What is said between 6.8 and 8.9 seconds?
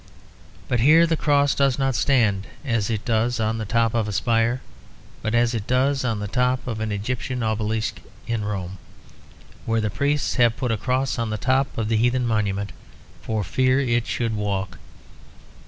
Egyptian obelisk in Rome,